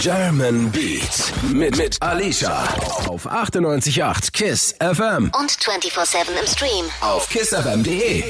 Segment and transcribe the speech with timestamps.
[0.00, 2.62] German Beat mit, mit Alicia
[3.08, 6.84] auf 98.8 KISS FM Und 24-7 im Stream.
[7.00, 8.22] auf kissfm.de.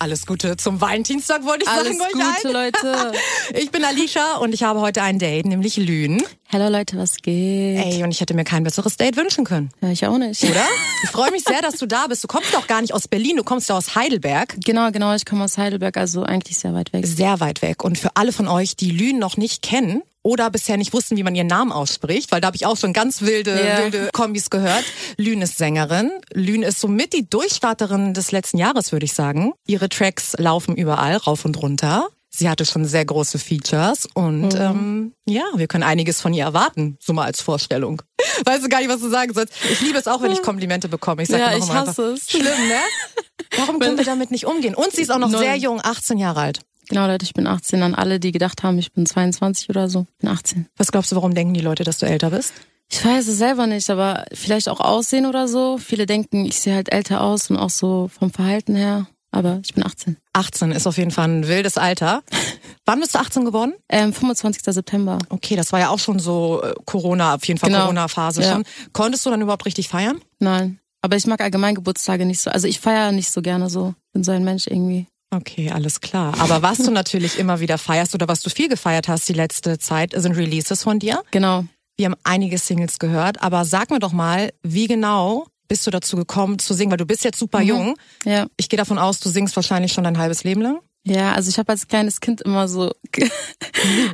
[0.00, 2.22] Alles Gute zum Valentinstag, wollte ich Alles sagen.
[2.22, 2.52] euch Gute.
[2.52, 3.12] Leute.
[3.54, 6.22] Ich bin Alicia und ich habe heute ein Date, nämlich Lünen.
[6.52, 7.78] Hallo Leute, was geht?
[7.84, 9.70] Ey, und ich hätte mir kein besseres Date wünschen können.
[9.82, 10.42] Ja, ich auch nicht.
[10.44, 10.64] Oder?
[11.04, 12.24] Ich freue mich sehr, dass du da bist.
[12.24, 14.56] Du kommst doch gar nicht aus Berlin, du kommst ja aus Heidelberg.
[14.64, 15.14] Genau, genau.
[15.14, 17.06] Ich komme aus Heidelberg, also eigentlich sehr weit weg.
[17.06, 17.84] Sehr weit weg.
[17.84, 21.22] Und für alle von euch, die Lünen noch nicht kennen oder bisher nicht wussten, wie
[21.22, 23.78] man ihren Namen ausspricht, weil da habe ich auch schon ganz wilde, Ja.
[23.82, 24.84] wilde Kombis gehört.
[25.16, 26.10] Lünen ist Sängerin.
[26.34, 29.52] Lünen ist somit die Durchstarterin des letzten Jahres, würde ich sagen.
[29.66, 32.08] Ihre Tracks laufen überall, rauf und runter.
[32.30, 36.98] Sie hatte schon sehr große Features und ähm, ja, wir können einiges von ihr erwarten,
[37.00, 38.02] so mal als Vorstellung.
[38.44, 39.54] Weißt du gar nicht, was du sagen sollst.
[39.72, 41.22] Ich liebe es auch, wenn ich Komplimente bekomme.
[41.22, 42.30] Ich sag Ja, auch ich hasse einfach, es.
[42.30, 42.80] Schlimm, ne?
[43.56, 44.74] Warum können wir damit nicht umgehen?
[44.74, 45.40] Und sie ist auch noch Null.
[45.40, 46.60] sehr jung, 18 Jahre alt.
[46.88, 47.82] Genau, Leute, ich bin 18.
[47.82, 50.06] An alle, die gedacht haben, ich bin 22 oder so.
[50.16, 50.66] Ich bin 18.
[50.76, 52.52] Was glaubst du, warum denken die Leute, dass du älter bist?
[52.90, 55.76] Ich weiß es selber nicht, aber vielleicht auch Aussehen oder so.
[55.76, 59.06] Viele denken, ich sehe halt älter aus und auch so vom Verhalten her.
[59.30, 60.16] Aber ich bin 18.
[60.32, 62.22] 18 ist auf jeden Fall ein wildes Alter.
[62.86, 63.74] Wann bist du 18 geworden?
[63.90, 64.62] Ähm, 25.
[64.64, 65.18] September.
[65.28, 67.82] Okay, das war ja auch schon so äh, Corona, auf jeden Fall Genau.
[67.82, 68.52] Corona-Phase Ja.
[68.54, 68.64] schon.
[68.94, 70.22] Konntest du dann überhaupt richtig feiern?
[70.38, 70.80] Nein.
[71.02, 72.50] Aber ich mag allgemein Geburtstage nicht so.
[72.50, 73.94] Also ich feiere nicht so gerne so.
[74.14, 75.06] Bin so ein Mensch irgendwie.
[75.30, 76.34] Okay, alles klar.
[76.40, 79.78] Aber was du natürlich immer wieder feierst oder was du viel gefeiert hast die letzte
[79.78, 81.22] Zeit, sind Releases von dir.
[81.30, 81.64] Genau.
[81.96, 86.16] Wir haben einige Singles gehört, aber sag mir doch mal, wie genau bist du dazu
[86.16, 86.90] gekommen zu singen?
[86.90, 87.96] Weil du bist jetzt super jung.
[88.24, 88.46] Ja.
[88.56, 90.80] Ich gehe davon aus, du singst wahrscheinlich schon dein halbes Leben lang.
[91.04, 92.92] Ja, also ich habe als kleines Kind immer so,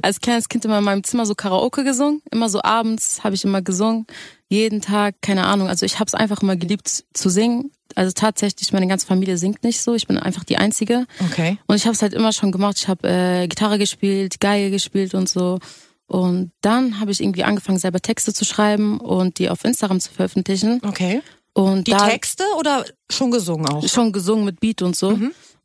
[0.02, 2.22] als kleines Kind immer in meinem Zimmer so Karaoke gesungen.
[2.30, 4.06] Immer so abends habe ich immer gesungen.
[4.54, 5.68] Jeden Tag, keine Ahnung.
[5.68, 7.70] Also ich habe es einfach immer geliebt zu singen.
[7.96, 9.94] Also tatsächlich, meine ganze Familie singt nicht so.
[9.94, 11.06] Ich bin einfach die Einzige.
[11.30, 11.58] Okay.
[11.66, 12.76] Und ich habe es halt immer schon gemacht.
[12.78, 15.58] Ich habe äh, Gitarre gespielt, Geige gespielt und so.
[16.06, 20.12] Und dann habe ich irgendwie angefangen, selber Texte zu schreiben und die auf Instagram zu
[20.12, 20.80] veröffentlichen.
[20.86, 21.20] Okay.
[21.52, 23.86] Und Die da Texte oder schon gesungen auch?
[23.88, 25.18] schon gesungen mit Beat und so.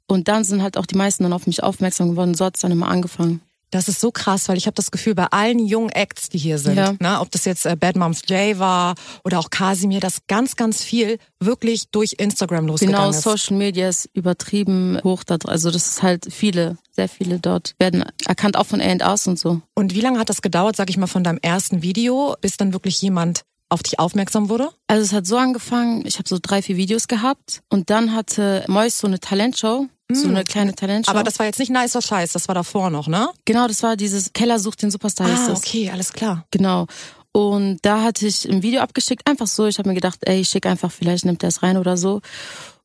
[0.08, 2.34] Und dann sind halt auch die meisten dann auf mich aufmerksam geworden.
[2.36, 3.42] So hat's dann immer angefangen.
[3.72, 6.58] Das ist so krass, weil ich habe das Gefühl, bei allen jungen Acts, die hier
[6.58, 6.94] sind, Ja.
[7.00, 10.84] ne, ob das jetzt äh, Bad Moms J war oder auch Casimir, dass ganz, ganz
[10.84, 13.22] viel wirklich durch Instagram losgegangen Genau, ist.
[13.22, 17.76] Social Media ist übertrieben hoch da dr- Also das ist halt viele, sehr viele dort
[17.80, 19.62] werden erkannt, auch von A&Rs und so.
[19.76, 22.74] Und wie lange hat das gedauert, sag ich mal, von deinem ersten Video, bis dann
[22.74, 24.70] wirklich jemand auf dich aufmerksam wurde?
[24.88, 28.66] Also es hat so angefangen, ich habe so drei, vier Videos gehabt und dann hatte
[28.68, 31.12] Mois so eine Talentshow, so eine kleine Talentshow.
[31.12, 33.30] Aber das war jetzt nicht nicer Scheiß, das war davor noch, ne?
[33.46, 36.46] genau, das war dieses Keller sucht den Superstar Ah, okay, alles klar.
[36.52, 36.88] Genau.
[37.32, 39.68] Und da hatte ich ein Video abgeschickt, einfach so.
[39.68, 42.22] Ich habe mir gedacht, ey, ich schicke einfach, vielleicht nimmt er es rein oder so.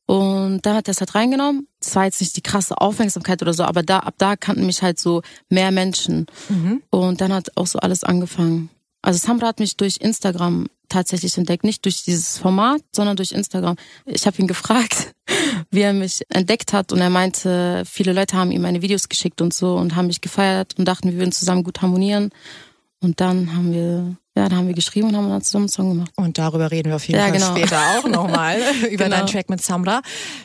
[0.05, 1.67] Und dann hat er es halt reingenommen.
[1.81, 4.83] Es war jetzt nicht die krasse Aufmerksamkeit oder so, aber da, ab da kannten mich
[4.83, 6.27] halt so mehr Menschen.
[6.91, 8.69] Und dann hat auch so alles angefangen.
[9.01, 13.75] Also Samra hat mich durch Instagram tatsächlich entdeckt, nicht durch dieses Format, sondern durch Instagram.
[14.05, 15.13] Ich habe ihn gefragt,
[15.71, 19.41] wie er mich entdeckt hat und er meinte, viele Leute haben ihm meine Videos geschickt
[19.41, 22.31] und so und haben mich gefeiert und dachten, wir würden zusammen gut harmonieren.
[23.01, 25.89] Und dann haben wir, ja, dann haben wir geschrieben und haben dann zusammen einen Song
[25.89, 26.11] gemacht.
[26.15, 27.55] Und darüber reden wir auf jeden Ja, Fall genau.
[27.55, 28.57] später auch nochmal
[28.91, 29.17] über Genau.
[29.17, 30.01] deinen Track mit Samra.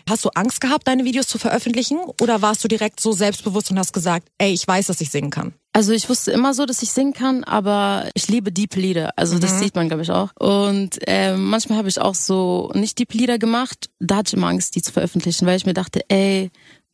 [0.08, 1.98] Hast du Angst gehabt, deine Videos zu veröffentlichen?
[2.20, 5.30] Oder warst du direkt so selbstbewusst und hast gesagt, ey, ich weiß, dass ich singen
[5.30, 5.54] kann?
[5.72, 9.12] Also ich wusste immer so, dass ich singen kann, aber ich liebe Deep Lieder.
[9.16, 10.30] Also das sieht man, glaube ich, auch.
[10.36, 13.88] Und ähm, manchmal habe ich auch so nicht Deep Lieder gemacht.
[14.00, 16.50] Da hatte ich immer Angst, die zu veröffentlichen, weil ich mir dachte, ey,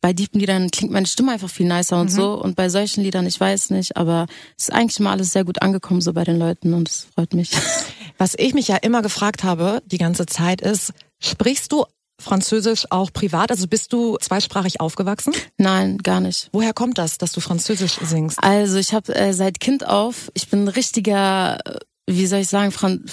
[0.07, 2.41] bei Deep Liedern klingt meine Stimme einfach viel nicer und so.
[2.41, 4.25] Und bei solchen Liedern, ich weiß nicht, aber
[4.57, 7.33] es ist eigentlich immer alles sehr gut angekommen so bei den Leuten und es freut
[7.33, 7.51] mich.
[8.17, 11.83] Was ich mich ja immer gefragt habe, die ganze Zeit ist, sprichst du
[12.21, 13.51] Französisch auch privat?
[13.51, 15.33] Also bist du zweisprachig aufgewachsen?
[15.57, 16.47] Nein, gar nicht.
[16.53, 18.41] Woher kommt das, dass du Französisch singst?
[18.41, 22.47] Also ich habe äh, seit Kind auf, ich bin ein richtiger, äh, wie soll ich
[22.47, 23.03] sagen, Fran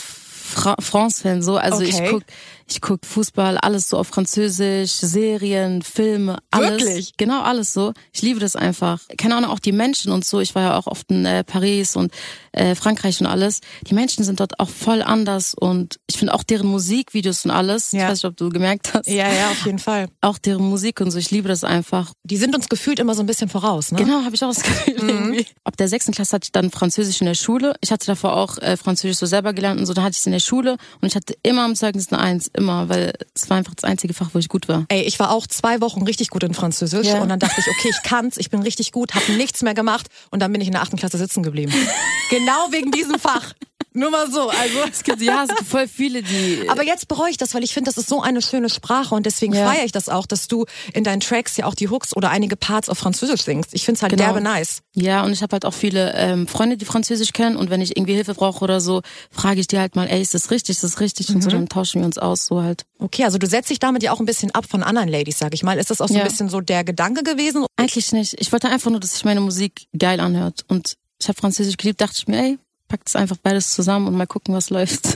[0.55, 1.57] Fra France-Fan so.
[1.57, 1.89] Also Okay.
[1.89, 2.23] ich guck,
[2.69, 6.83] ich guck Fußball, alles so auf Französisch, Serien, Filme, alles.
[6.83, 7.17] Wirklich?
[7.17, 7.93] Genau, alles so.
[8.13, 9.01] Ich liebe das einfach.
[9.19, 10.41] Keine Ahnung, auch die Menschen und so.
[10.41, 12.13] Ich war ja auch oft in äh, Paris und
[12.53, 13.61] äh, Frankreich und alles.
[13.87, 17.93] Die Menschen sind dort auch voll anders und ich finde auch deren Musikvideos und alles.
[17.93, 18.05] Ja.
[18.05, 19.09] Ich weiß nicht, ob du gemerkt hast.
[19.09, 20.09] Ja, ja, auf jeden Fall.
[20.21, 21.19] Auch deren Musik und so.
[21.19, 22.13] Ich liebe das einfach.
[22.25, 23.99] Die sind uns gefühlt immer so ein bisschen voraus, ne?
[23.99, 25.03] Genau, habe ich auch das Gefühl.
[25.03, 25.09] Mhm.
[25.09, 25.47] irgendwie.
[25.65, 27.75] Ab der sechsten Klasse hatte ich dann Französisch in der Schule.
[27.81, 29.93] Ich hatte davor auch äh, Französisch so selber gelernt und so.
[29.93, 32.51] Dann hatte ich es in der Schule und ich hatte immer am Zeugnis eine Eins,
[32.55, 34.87] immer, weil es war einfach das einzige Fach, wo ich gut war.
[34.89, 37.21] Ey, ich war auch zwei Wochen richtig gut in Französisch Ja.
[37.21, 40.07] und dann dachte ich, okay, ich kann's, ich bin richtig gut, habe nichts mehr gemacht
[40.31, 41.73] und dann bin ich in der achten Klasse sitzen geblieben.
[42.31, 43.53] genau wegen diesem Fach.
[43.97, 44.49] Nur mal so.
[44.51, 44.79] Also.
[44.91, 46.69] Es gibt, ja, es gibt voll viele, die.
[46.69, 49.25] Aber jetzt bereue ich das, weil ich finde, das ist so eine schöne Sprache und
[49.25, 49.71] deswegen Ja.
[49.71, 52.57] feiere ich das auch, dass du in deinen Tracks ja auch die Hooks oder einige
[52.57, 53.73] Parts auf Französisch singst.
[53.73, 54.25] Ich finde es halt Genau.
[54.25, 54.83] derbe nice.
[54.95, 57.97] Ja, und ich habe halt auch viele ähm, Freunde, die Französisch kennen und wenn ich
[57.97, 59.01] irgendwie Hilfe brauche oder so,
[59.31, 61.29] frage ich die halt mal, ey, ist das richtig, ist das richtig?
[61.29, 62.85] Und so, dann tauschen wir uns aus, so halt.
[62.99, 65.55] Okay, also du setzt dich damit ja auch ein bisschen ab von anderen Ladies, sag
[65.55, 65.79] ich mal.
[65.79, 66.23] Ist das auch so Ja.
[66.23, 67.65] ein bisschen so der Gedanke gewesen?
[67.77, 68.35] Eigentlich nicht.
[68.41, 70.65] Ich wollte einfach nur, dass sich meine Musik geil anhört.
[70.69, 72.59] Und ich habe Französisch geliebt, dachte ich mir, ey,
[72.89, 75.15] pack das einfach beides zusammen und mal gucken, was läuft.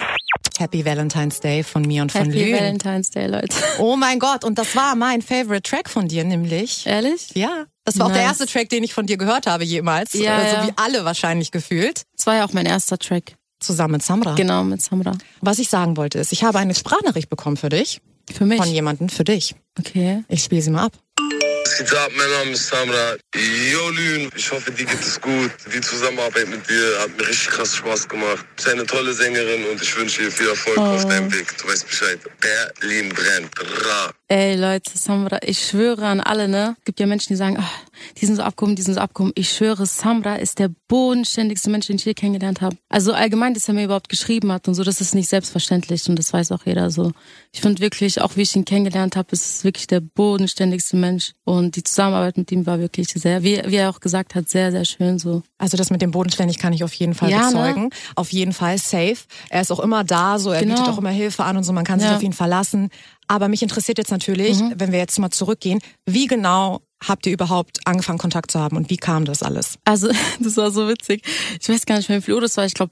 [0.58, 2.58] Happy Valentine's Day von mir und von Happy Lüen.
[2.58, 3.54] Valentine's Day, Leute.
[3.78, 6.84] Oh mein Gott, und das war mein favorite Track von dir, nämlich.
[6.86, 7.30] Ehrlich?
[7.34, 7.66] Ja.
[7.84, 8.40] Das war auch der Nice.
[8.40, 10.12] erste Track, den ich von dir gehört habe jemals.
[10.12, 10.66] Ja, so ja.
[10.66, 12.02] wie alle wahrscheinlich gefühlt.
[12.16, 13.36] Das war ja auch mein erster Track.
[13.60, 14.34] Zusammen mit Samra.
[14.34, 15.12] Genau, mit Samra.
[15.40, 18.00] Was ich sagen wollte ist, ich habe eine Sprachnachricht bekommen für dich.
[18.32, 18.58] Für mich.
[18.58, 19.54] Von jemandem für dich.
[19.78, 20.24] Okay.
[20.28, 20.92] Ich spiele sie mal ab.
[21.78, 22.10] Was geht ab?
[22.16, 23.16] Mein Name ist Samra.
[23.36, 25.52] Yo, Lün, ich hoffe, dir geht es gut.
[25.72, 28.38] Die Zusammenarbeit mit dir hat mir richtig krass Spaß gemacht.
[28.40, 31.56] Du bist eine tolle Sängerin und ich wünsche dir viel Erfolg auf deinem Weg.
[31.58, 32.18] Du weißt Bescheid.
[32.40, 33.52] Berlin brennt.
[33.84, 34.10] Ra.
[34.30, 36.76] Ey, Leute, Samra, ich schwöre an alle, ne?
[36.84, 37.64] Gibt ja Menschen, die sagen, ah,
[38.20, 39.32] die sind so abgehoben, die sind so abgehoben.
[39.34, 42.76] Ich schwöre, Samra ist der bodenständigste Mensch, den ich je kennengelernt habe.
[42.90, 46.18] Also allgemein, dass er mir überhaupt geschrieben hat und so, das ist nicht selbstverständlich und
[46.18, 47.12] das weiß auch jeder so.
[47.52, 51.32] Ich finde wirklich, auch wie ich ihn kennengelernt habe, ist es wirklich der bodenständigste Mensch.
[51.44, 54.72] Und die Zusammenarbeit mit ihm war wirklich sehr, wie, wie er auch gesagt hat, sehr,
[54.72, 55.42] sehr schön so.
[55.56, 57.56] Also das mit dem Bodenständig kann ich auf jeden Fall Ja, ne?
[57.56, 57.90] bezeugen.
[58.14, 59.16] Auf jeden Fall safe.
[59.48, 60.74] Er ist auch immer da, so er Genau.
[60.74, 62.16] bietet auch immer Hilfe an und so, man kann sich Ja.
[62.16, 62.90] auf ihn verlassen.
[63.28, 64.72] Aber mich interessiert jetzt natürlich, Mhm.
[64.76, 68.90] wenn wir jetzt mal zurückgehen, wie genau habt ihr überhaupt angefangen, Kontakt zu haben und
[68.90, 69.78] wie kam das alles?
[69.84, 70.08] Also,
[70.40, 71.22] das war so witzig.
[71.60, 72.64] Ich weiß gar nicht mehr, wie viel Uhr das war.
[72.66, 72.90] Ich glaube,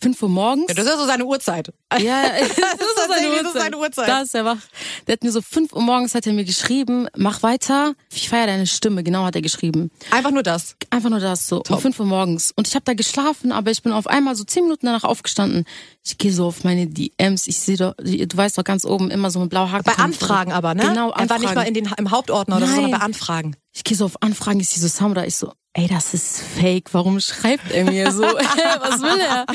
[0.00, 0.66] 5 Uhr morgens.
[0.68, 1.72] Ja, das ist so seine Uhrzeit.
[1.98, 2.56] Ja, das ist
[2.96, 4.08] tatsächlich, das ist seine Uhrzeit.
[4.08, 4.58] Da ist er wach.
[5.06, 7.94] Der hat mir so 5 Uhr morgens hat er mir geschrieben, mach weiter.
[8.12, 9.90] Ich feiere deine Stimme, genau hat er geschrieben.
[10.10, 10.76] Einfach nur das.
[10.90, 12.52] Einfach nur das so, um 5 Uhr morgens.
[12.54, 15.64] Und ich habe da geschlafen, aber ich bin auf einmal so 10 Minuten danach aufgestanden.
[16.04, 19.30] Ich gehe so auf meine DMs, ich sehe doch, du weißt doch ganz oben immer
[19.30, 19.84] so ein blauer Haken.
[19.84, 20.82] Bei Anfragen aber, ne?
[20.82, 21.54] Genau, Er war nicht Anfragen.
[21.56, 23.56] mal in den, im Hauptordner oder so, sondern bei Anfragen.
[23.78, 26.92] Ich gehe so auf Anfragen, ich sehe so Samra, ich so, ey, das ist fake,
[26.92, 28.22] warum schreibt er mir so?
[28.24, 29.46] Was will er?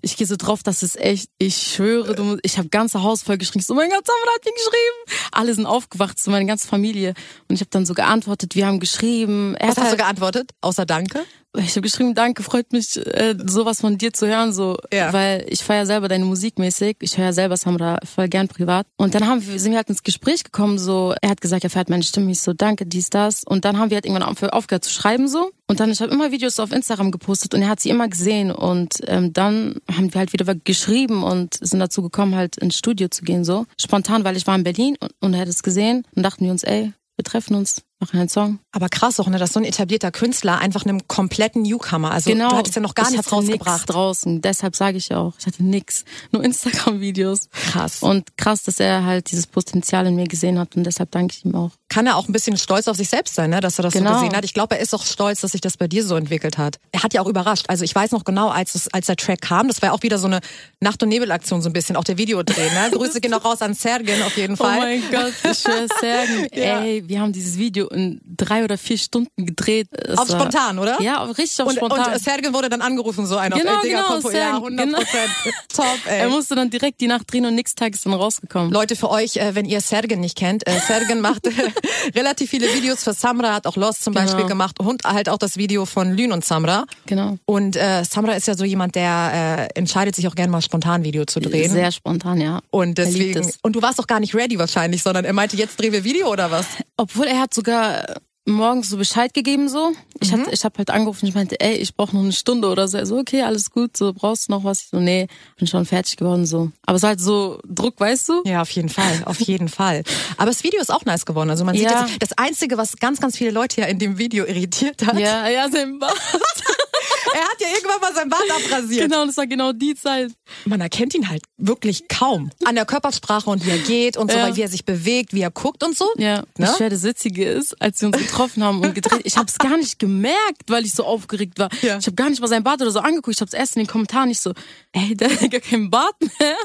[0.00, 3.36] Ich gehe so drauf, das ist echt, ich schwöre, du, ich habe ganze Haus voll
[3.36, 5.28] geschrien, so, mein Gott, Samra hat mir geschrieben.
[5.32, 7.12] Alle sind aufgewacht, so meine ganze Familie.
[7.48, 9.54] Und ich habe dann so geantwortet, wir haben geschrieben.
[9.56, 10.52] Er Was hat hast du halt, geantwortet?
[10.62, 11.26] Außer Danke?
[11.58, 15.12] Ich habe geschrieben, danke, freut mich, äh, sowas von dir zu hören, so, Ja.
[15.12, 16.96] weil ich feiere selber deine Musik mäßig.
[17.00, 18.86] Ich höre ja selber Samra voll gern privat.
[18.96, 21.70] Und dann haben wir, sind wir halt ins Gespräch gekommen, so, er hat gesagt, er
[21.70, 23.42] fährt meine Stimme, ich so, danke, dies, das.
[23.44, 25.50] Und dann haben wir halt irgendwann auf, aufgehört zu schreiben, so.
[25.66, 28.50] Und dann, ich habe immer Videos auf Instagram gepostet und er hat sie immer gesehen.
[28.50, 33.08] Und ähm, dann haben wir halt wieder geschrieben und sind dazu gekommen, halt ins Studio
[33.08, 33.66] zu gehen, so.
[33.80, 36.04] Spontan, weil ich war in Berlin und, und er hat es gesehen.
[36.14, 38.58] Und dachten wir uns, ey, wir treffen uns, machen einen Song.
[38.72, 42.50] Aber krass auch, ne, dass so ein etablierter Künstler einfach einem kompletten Newcomer, also genau.
[42.50, 43.92] du hattest ja noch gar ich nichts hatte Nix rausgebracht.
[43.92, 44.40] draußen.
[44.42, 46.04] Deshalb sage ich ja auch, ich hatte nix.
[46.30, 47.48] Nur Instagram-Videos.
[47.50, 48.02] Krass.
[48.02, 51.44] Und krass, dass er halt dieses Potenzial in mir gesehen hat und deshalb danke ich
[51.44, 51.70] ihm auch.
[51.90, 54.12] Kann er auch ein bisschen stolz auf sich selbst sein, ne, dass er das Genau.
[54.12, 54.44] so gesehen hat.
[54.44, 56.76] Ich glaube, er ist auch stolz, dass sich das bei dir so entwickelt hat.
[56.92, 57.64] Er hat ja auch überrascht.
[57.68, 60.02] Also ich weiß noch genau, als, es, als der Track kam, das war ja auch
[60.02, 60.40] wieder so eine
[60.80, 62.70] Nacht- und Nebelaktion so ein bisschen, auch der Videodreh.
[62.70, 62.90] Ne?
[62.92, 64.76] Grüße gehen auch raus an Sergen auf jeden Fall.
[64.76, 66.46] Oh mein Gott, ich schwör's sagen.
[66.52, 66.80] Ja.
[66.82, 69.88] Ey, wir haben dieses Video in drei oder vier Stunden gedreht.
[69.92, 71.00] Es Auf war- spontan, oder?
[71.00, 72.12] Ja, auf- richtig auf und, spontan.
[72.12, 74.78] und Sergen wurde dann angerufen, so einer Genau, auf Digga, genau, komm vor- Ja, Sergen,
[74.78, 75.30] 100 Prozent.
[75.74, 76.18] Top, ey.
[76.20, 78.70] er musste dann direkt die Nacht drehen und nix Tag ist dann rausgekommen.
[78.72, 81.46] Leute, für euch, äh, wenn ihr Sergen nicht kennt, äh, Sergen macht
[82.14, 84.26] relativ viele Videos für Samra, hat auch Lost zum Genau.
[84.26, 86.84] Beispiel gemacht und halt auch das Video von Lün und Samra.
[87.06, 87.38] Genau.
[87.44, 91.04] Und äh, Samra ist ja so jemand, der äh, entscheidet sich auch gerne mal spontan
[91.04, 91.70] Video zu drehen.
[91.70, 92.60] Sehr spontan, ja.
[92.70, 93.58] und deswegen es.
[93.62, 96.30] und du warst auch gar nicht ready wahrscheinlich, sondern er meinte, jetzt drehen wir Video
[96.32, 96.66] oder was?
[96.96, 98.04] Obwohl er hat sogar
[98.48, 99.92] morgens so Bescheid gegeben so.
[100.20, 100.46] Ich Mhm.
[100.46, 102.98] hab, ich hab halt angerufen, ich meinte, ey, ich brauche noch eine Stunde oder so.
[102.98, 104.80] Er so, okay, alles gut, so brauchst du noch was?
[104.82, 105.26] Ich so, nee,
[105.58, 106.70] bin schon fertig geworden so.
[106.86, 108.42] Aber es ist halt so Druck, weißt du?
[108.44, 110.02] Ja, auf jeden Fall, auf jeden Fall.
[110.36, 111.50] Aber das Video ist auch nice geworden.
[111.50, 112.06] Also man sieht Ja.
[112.06, 115.48] jetzt, das einzige, was ganz, ganz viele Leute ja in dem Video irritiert hat, Ja,
[115.48, 116.16] ja, sein Bart.
[117.34, 119.02] er hat ja irgendwann mal sein Bart abrasiert.
[119.10, 120.32] genau, das war genau die Zeit.
[120.64, 124.36] Man erkennt ihn halt wirklich kaum an der Körpersprache und wie er geht und so,
[124.38, 124.44] Ja.
[124.44, 126.08] weil wie er sich bewegt, wie er guckt und so.
[126.16, 126.44] Ja, Ne?
[126.56, 129.58] das schwer das Witzige ist, als wir uns getroffen haben und gedreht, ich habe es
[129.58, 131.68] gar nicht gemerkt, weil ich so aufgeregt war.
[131.82, 131.98] Ja.
[131.98, 133.36] Ich habe gar nicht mal sein Bart oder so angeguckt.
[133.36, 134.52] Ich habe es erst in den Kommentaren nicht so,
[134.92, 136.56] ey, der hat gar keinen Bart mehr.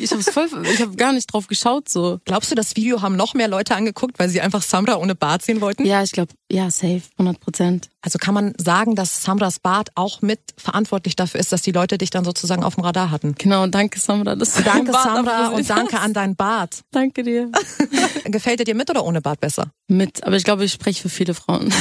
[0.00, 2.18] Ich habe voll, ich habe gar nicht drauf geschaut so.
[2.24, 5.42] Glaubst du, das Video haben noch mehr Leute angeguckt, weil sie einfach Samra ohne Bart
[5.42, 5.84] sehen wollten?
[5.84, 7.88] Ja, ich glaube, ja, safe, 100 Prozent.
[8.00, 11.98] Also kann man sagen, dass Samras Bart auch mit verantwortlich dafür ist, dass die Leute
[11.98, 13.34] dich dann sozusagen auf dem Radar hatten.
[13.36, 14.34] Genau, danke Samra.
[14.36, 16.80] Das Danke Samra und danke an deinen Bart.
[16.90, 17.50] Danke dir.
[18.24, 19.70] Gefällt er dir mit oder ohne Bart besser?
[19.88, 21.72] Mit, aber ich glaube, ich spreche für viele Frauen.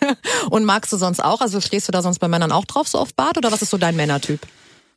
[0.50, 1.40] Und magst du sonst auch?
[1.40, 3.38] Also stehst du da sonst bei Männern auch drauf, so auf Bart?
[3.38, 4.40] Oder was ist so dein Männertyp?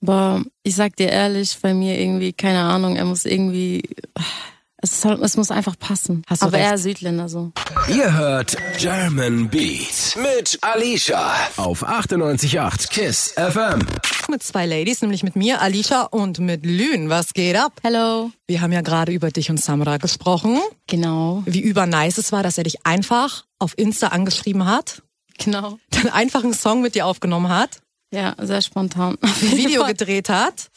[0.01, 3.83] Aber ich sag dir ehrlich, bei mir irgendwie, keine Ahnung, er muss irgendwie,
[4.79, 6.23] es, halt, es muss einfach passen.
[6.27, 6.67] Hast du Aber recht.
[6.67, 7.51] er ist Südländer so.
[7.87, 13.79] Ihr hört German Beat mit Alicia auf 98.8 KISS FM.
[14.29, 17.09] Mit zwei Ladies, nämlich mit mir, Alicia und mit Lün.
[17.09, 17.73] Was geht ab?
[17.81, 18.31] Hello.
[18.45, 20.59] Wir haben ja gerade über dich und Samra gesprochen.
[20.87, 25.01] Genau, Wie übernice es war, dass er dich einfach auf Insta angeschrieben hat,
[25.37, 25.79] genau.
[25.89, 27.81] dann einfach einen Song mit dir aufgenommen hat,
[28.11, 29.17] Ja, sehr spontan.
[29.21, 30.69] ein Video gedreht hat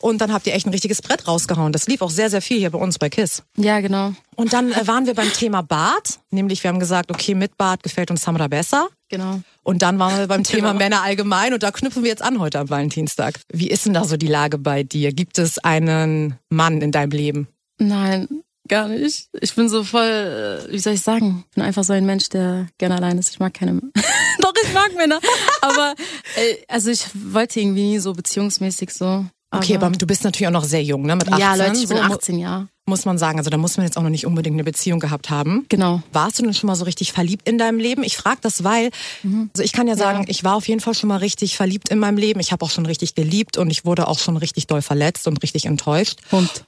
[0.00, 1.72] und dann habt ihr echt ein richtiges Brett rausgehauen.
[1.72, 3.42] Das lief auch sehr, sehr viel hier bei uns bei KISS.
[3.56, 4.12] Ja, genau.
[4.36, 7.82] Und dann äh, waren wir beim Thema Bart, nämlich wir haben gesagt, okay, mit Bart
[7.82, 8.88] gefällt uns Samra besser.
[9.08, 9.40] Genau.
[9.62, 10.78] Und dann waren wir beim Thema Genau.
[10.78, 13.40] Männer allgemein und da knüpfen wir jetzt an heute am Valentinstag.
[13.52, 15.12] Wie ist denn da so die Lage bei dir?
[15.12, 17.48] Gibt es einen Mann in deinem Leben?
[17.78, 18.28] Nein,
[18.68, 19.28] gar nicht.
[19.40, 21.44] Ich bin so voll, äh, wie soll ich sagen?
[21.48, 23.30] Ich bin einfach so ein Mensch, der gerne allein ist.
[23.30, 23.72] Ich mag keine
[24.40, 25.20] Doch, ich mag Männer.
[25.62, 25.94] Aber
[26.36, 29.24] äh, also ich wollte irgendwie nie so beziehungsmäßig so.
[29.50, 31.16] Okay, aber du bist natürlich auch noch sehr jung, ne?
[31.16, 31.40] Mit 18.
[31.40, 32.68] ja, Leute, ich bin so, 18 Jahre.
[32.86, 33.38] Muss man sagen.
[33.38, 35.64] Also da muss man jetzt auch noch nicht unbedingt eine Beziehung gehabt haben.
[35.68, 36.02] Genau.
[36.12, 38.02] Warst du denn schon mal so richtig verliebt in deinem Leben?
[38.02, 38.90] Ich frage das, weil,
[39.24, 41.98] also ich kann ja sagen, ich war auf jeden Fall schon mal richtig verliebt in
[41.98, 42.40] meinem Leben.
[42.40, 45.42] Ich habe auch schon richtig geliebt und ich wurde auch schon richtig doll verletzt und
[45.42, 46.18] richtig enttäuscht.
[46.30, 46.64] Hund.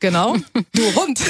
[0.00, 0.36] Genau.
[0.72, 1.20] Du Hund.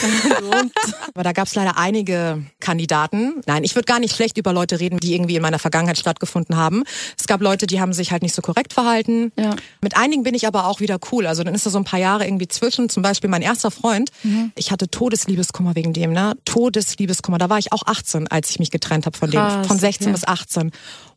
[1.15, 3.43] Aber da gab es leider einige Kandidaten.
[3.47, 6.57] Nein, ich würde gar nicht schlecht über Leute reden, die irgendwie in meiner Vergangenheit stattgefunden
[6.57, 6.83] haben.
[7.19, 9.31] Es gab Leute, die haben sich halt nicht so korrekt verhalten.
[9.39, 9.55] Ja.
[9.81, 11.27] Mit einigen bin ich aber auch wieder cool.
[11.27, 12.89] Also dann ist da so ein paar Jahre irgendwie zwischen.
[12.89, 14.11] Zum Beispiel mein erster Freund.
[14.57, 16.37] Ich hatte Todesliebeskummer wegen dem, ne?
[16.45, 17.39] Todesliebeskummer.
[17.39, 19.39] Da war ich auch 18, als ich mich getrennt habe von dem.
[19.39, 20.13] Krass, Von 16 okay.
[20.13, 20.73] bis 18.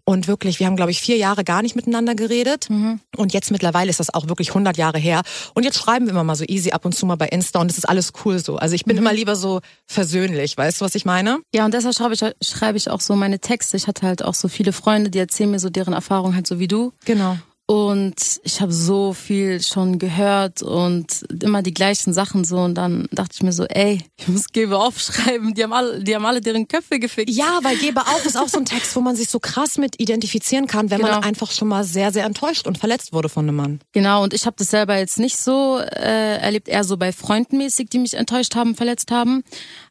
[0.10, 2.68] Und wirklich, wir haben, glaube ich, vier Jahre gar nicht miteinander geredet.
[3.16, 5.22] Und jetzt mittlerweile ist das auch wirklich 100 Jahre her.
[5.54, 7.70] Und jetzt schreiben wir immer mal so easy ab und zu mal bei Insta und
[7.70, 8.58] es ist alles cool so.
[8.58, 10.58] Also ich bin immer lieber so versöhnlich.
[10.58, 11.38] Weißt du, was ich meine?
[11.54, 13.78] Ja, und deshalb schreibe ich, schreibe ich auch so meine Texte.
[13.78, 16.58] Ich hatte halt auch so viele Freunde, die erzählen mir so deren Erfahrungen halt so
[16.58, 16.92] wie du.
[17.06, 17.38] Genau.
[17.70, 22.58] Und ich habe so viel schon gehört und immer die gleichen Sachen so.
[22.58, 25.54] Und dann dachte ich mir so, ey, ich muss Gebe aufschreiben.
[25.54, 27.30] Die haben alle, die haben alle deren Köpfe gefickt.
[27.30, 30.02] Ja, weil Gebe auf ist auch so ein Text, wo man sich so krass mit
[30.02, 31.22] identifizieren kann, wenn man Genau.
[31.22, 33.80] einfach schon mal sehr, sehr enttäuscht und verletzt wurde von einem Mann.
[33.92, 37.60] Genau, und ich habe das selber jetzt nicht so äh, erlebt, eher so bei Freunden
[37.60, 39.44] mäßig, die mich enttäuscht haben, verletzt haben.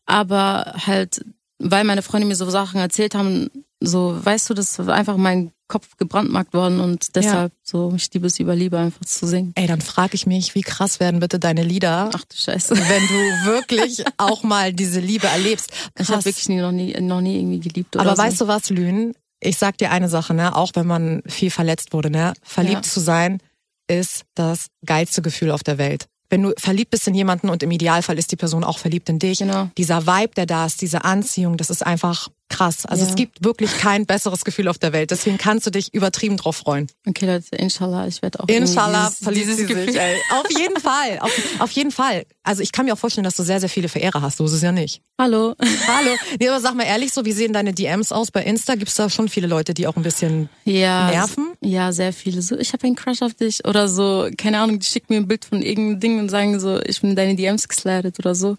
[0.04, 1.24] Aber halt,
[1.60, 5.52] weil meine Freunde mir so Sachen erzählt haben, so, weißt du, das war einfach mein
[5.68, 9.52] Kopf gebrandmarkt worden und deshalb so, ich liebe es über Liebe einfach zu singen.
[9.54, 12.70] Ey, dann frage ich mich, wie krass werden bitte deine Lieder, Ach du Scheiße.
[12.76, 13.14] wenn du
[13.52, 15.70] wirklich auch mal diese Liebe erlebst.
[15.98, 18.22] Ich habe wirklich nie, noch nie, noch nie irgendwie geliebt oder Aber so.
[18.22, 19.14] weißt du was, Lün?
[19.40, 20.56] Ich sag dir eine Sache, ne?
[20.56, 22.32] Auch wenn man viel verletzt wurde, ne?
[22.42, 22.90] Verliebt Ja.
[22.90, 23.38] zu sein
[23.86, 26.06] ist das geilste Gefühl auf der Welt.
[26.30, 29.18] Wenn du verliebt bist in jemanden und im Idealfall ist die Person auch verliebt in
[29.18, 29.70] dich, Genau.
[29.78, 32.86] dieser Vibe, der da ist, diese Anziehung, das ist einfach krass.
[32.86, 33.10] Also Ja.
[33.10, 35.10] es gibt wirklich kein besseres Gefühl auf der Welt.
[35.10, 36.86] Deswegen kannst du dich übertrieben drauf freuen.
[37.06, 39.96] Okay, Leute, inshallah, ich werde auch Inshallah verliebt dieses, sich, Gefühl.
[39.96, 40.16] ey.
[40.32, 42.24] Auf jeden Fall, auf, auf jeden Fall.
[42.42, 44.38] Also ich kann mir auch vorstellen, dass du sehr, sehr viele Verehrer hast.
[44.38, 45.02] So ist es ja nicht.
[45.20, 45.54] Hallo.
[45.86, 46.10] Hallo.
[46.40, 48.74] Nee, aber sag mal ehrlich, so wie sehen deine DMs aus bei Insta?
[48.76, 51.10] Gibt's da schon viele Leute, die auch ein bisschen Ja.
[51.10, 51.52] Nerven?
[51.60, 52.40] Ja, sehr viele.
[52.42, 55.28] So, ich habe einen Crush auf dich oder so, keine Ahnung, die schicken mir ein
[55.28, 58.56] Bild von irgendeinem Ding und sagen so, ich bin in deine DMs geslidet oder so.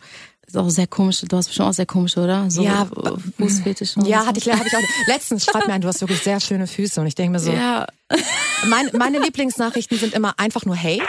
[0.51, 1.21] Das ist auch sehr komisch.
[1.27, 2.49] Du hast bestimmt auch sehr komisch, oder?
[2.49, 2.87] So Ja,
[3.37, 3.97] Fußfetisch.
[3.97, 4.27] und Ja, so.
[4.27, 4.81] hatte ich, hab ich auch.
[5.07, 6.99] Letztens schreibt mir ein, du hast wirklich sehr schöne Füße.
[6.99, 7.85] Und ich denke mir so, Ja,
[8.67, 11.01] mein, meine Lieblingsnachrichten sind immer einfach nur Hey.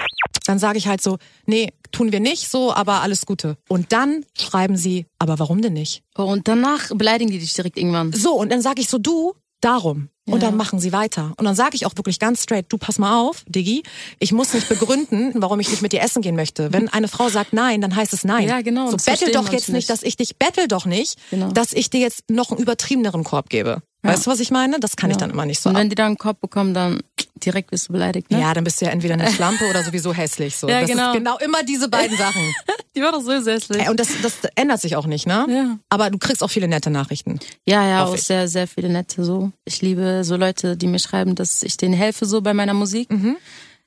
[0.47, 3.56] Dann sage ich halt so, nee, tun wir nicht so, aber alles Gute.
[3.68, 6.02] Und dann schreiben sie, aber warum denn nicht?
[6.18, 8.12] Oh, und danach beleidigen die dich direkt irgendwann.
[8.12, 10.09] So, und dann sage ich so, du, darum.
[10.26, 10.49] Und Ja.
[10.49, 11.33] dann machen sie weiter.
[11.38, 13.83] Und dann sage ich auch wirklich ganz straight, du pass mal auf, Diggi,
[14.21, 16.73] ich muss nicht begründen, warum ich nicht mit dir essen gehen möchte.
[16.73, 18.47] Wenn eine Frau sagt nein, dann heißt es nein.
[18.47, 21.50] Ja, genau, So bettel doch jetzt nicht, dass ich dich bettel doch nicht, Genau.
[21.50, 23.83] dass ich dir jetzt noch einen übertriebeneren Korb gebe.
[24.02, 24.79] Weißt du, was ich meine?
[24.81, 25.21] Das kann ich Ja.
[25.21, 25.69] dann immer nicht so.
[25.69, 25.83] Und ab.
[25.83, 27.00] wenn die dann einen Korb bekommen, dann
[27.44, 28.40] direkt bist du beleidigt, ne?
[28.40, 30.56] Ja, dann bist du ja entweder eine Schlampe oder sowieso hässlich.
[30.56, 30.68] So.
[30.70, 31.12] Ja, das genau.
[31.12, 32.42] genau immer diese beiden Sachen.
[32.97, 33.82] Die war doch so hässlich.
[33.82, 35.47] Ey, und das, das ändert sich auch nicht, ne?
[35.49, 35.78] Ja.
[35.88, 37.40] Aber du kriegst auch viele nette Nachrichten.
[37.66, 38.23] Ja, ja, auch ich.
[38.23, 39.50] sehr, sehr viele nette so.
[39.64, 43.11] Ich liebe so Leute, die mir schreiben, dass ich denen helfe so bei meiner Musik.
[43.11, 43.37] Mhm.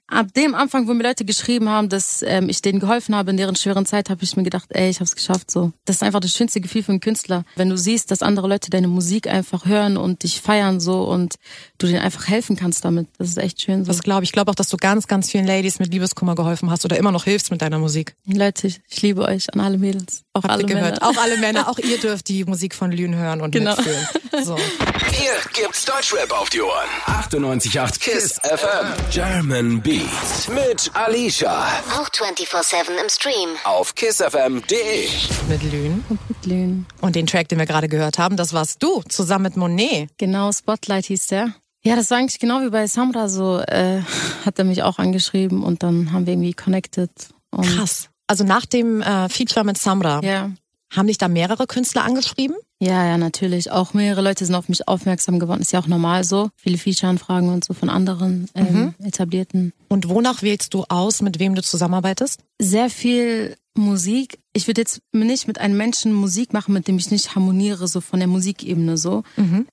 [0.08, 3.38] Ab dem Anfang, wo mir Leute geschrieben haben, dass ähm, ich denen geholfen habe in
[3.38, 5.72] deren schweren Zeit, habe ich mir gedacht, ey, ich habe es geschafft so.
[5.86, 8.70] Das ist einfach das schönste Gefühl für einen Künstler, wenn du siehst, dass andere Leute
[8.70, 11.36] deine Musik einfach hören und dich feiern so und
[11.78, 13.08] du denen einfach helfen kannst damit.
[13.18, 13.92] Das ist echt schön so.
[13.92, 14.30] Das glaube ich.
[14.30, 17.12] Ich glaube auch, dass du ganz, ganz vielen Ladies mit Liebeskummer geholfen hast oder immer
[17.12, 18.16] noch hilfst mit deiner Musik.
[18.26, 21.00] Leute, ich, liebe euch an alle Mädels, auch Habt alle ihr gehört?
[21.02, 21.08] Männer.
[21.08, 23.76] Auch alle Männer, auch ihr dürft die Musik von Lünen hören und Genau.
[23.76, 24.08] mitfühlen.
[24.44, 24.56] So.
[24.58, 26.90] Hier gibt's Deutschrap auf die Ohren.
[27.06, 28.88] 98.8 KISS FM.
[29.12, 31.68] German Beats mit Alicia
[32.00, 33.50] Auch 24-7 im Stream.
[33.64, 35.08] auf kissfm.de.
[35.48, 36.04] Mit Lünen.
[36.10, 36.88] Mit Lünen.
[37.00, 40.10] Und den Track, den wir gerade gehört haben, das warst du, zusammen mit Monet.
[40.18, 41.54] Genau, Spotlight hieß der.
[41.84, 43.60] Ja, das war eigentlich genau wie bei Samra so.
[43.60, 44.02] Äh,
[44.44, 47.12] hat er mich auch angeschrieben und dann haben wir irgendwie connected.
[47.52, 48.10] Und Krass.
[48.26, 50.50] Also nach dem äh, Feature mit Samra, Ja.
[50.96, 52.56] Haben dich da mehrere Künstler angeschrieben?
[52.80, 53.72] Ja, ja, natürlich.
[53.72, 55.62] Auch mehrere Leute sind auf mich aufmerksam geworden.
[55.62, 56.50] Ist ja auch normal so.
[56.56, 59.74] Viele Feature-Anfragen und so von anderen ähm, etablierten.
[59.88, 62.42] Und wonach wählst du aus, mit wem du zusammenarbeitest?
[62.60, 64.40] Sehr viel Musik.
[64.52, 68.02] Ich würde jetzt nicht mit einem Menschen Musik machen, mit dem ich nicht harmoniere, so
[68.02, 69.24] von der Musikebene so.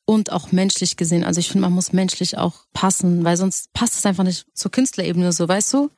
[0.06, 1.24] Und auch menschlich gesehen.
[1.24, 4.70] Also ich finde, man muss menschlich auch passen, weil sonst passt es einfach nicht zur
[4.70, 5.90] Künstlerebene so, weißt du?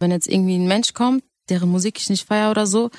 [0.00, 2.90] Wenn jetzt irgendwie ein Mensch kommt, deren Musik ich nicht feier oder so,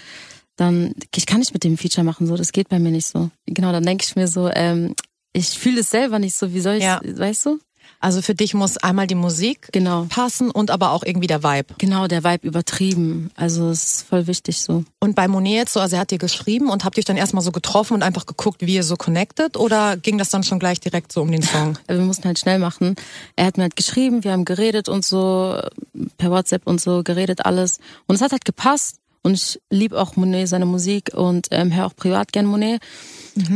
[0.58, 3.30] dann ich kann nicht mit dem Feature machen, so das geht bei mir nicht so.
[3.46, 4.94] Genau, dann denke ich mir so, ähm,
[5.34, 7.00] ich fühle es selber nicht so, wie soll ich, Ja.
[7.04, 7.60] weißt du?
[8.00, 10.06] Also für dich muss einmal die Musik Genau.
[10.10, 11.74] passen und aber auch irgendwie der Vibe.
[11.80, 13.32] Genau, der Vibe übertrieben.
[13.36, 14.84] Also es ist voll wichtig so.
[15.00, 17.18] Und bei Monet jetzt so, also er hat dir geschrieben und habt ihr euch dann
[17.18, 20.60] erstmal so getroffen und einfach geguckt, wie ihr so connected oder ging das dann schon
[20.60, 21.78] gleich direkt so um den Song?
[21.88, 22.96] Wir mussten halt schnell machen.
[23.36, 25.60] Er hat mir halt geschrieben, wir haben geredet und so,
[26.18, 27.80] per WhatsApp und so, geredet alles.
[28.06, 28.98] Und es hat halt gepasst.
[29.28, 32.82] Und ich liebe auch Monet, seine Musik und ähm, höre auch privat gern Monet.